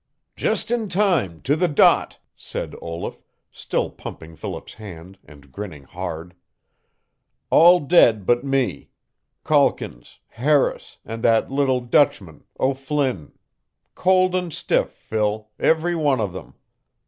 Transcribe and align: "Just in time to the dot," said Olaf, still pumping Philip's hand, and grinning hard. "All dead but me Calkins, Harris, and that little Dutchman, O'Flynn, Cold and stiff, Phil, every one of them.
"Just 0.35 0.71
in 0.71 0.89
time 0.89 1.43
to 1.43 1.55
the 1.55 1.67
dot," 1.67 2.17
said 2.35 2.73
Olaf, 2.81 3.21
still 3.51 3.91
pumping 3.91 4.35
Philip's 4.35 4.73
hand, 4.73 5.19
and 5.25 5.51
grinning 5.51 5.83
hard. 5.83 6.33
"All 7.51 7.79
dead 7.79 8.25
but 8.25 8.43
me 8.43 8.89
Calkins, 9.45 10.17
Harris, 10.29 10.97
and 11.05 11.21
that 11.21 11.51
little 11.51 11.81
Dutchman, 11.81 12.45
O'Flynn, 12.59 13.33
Cold 13.93 14.33
and 14.33 14.51
stiff, 14.51 14.89
Phil, 14.89 15.47
every 15.59 15.93
one 15.95 16.19
of 16.19 16.33
them. 16.33 16.55